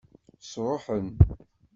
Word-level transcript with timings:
Sṛuḥen. 0.49 1.07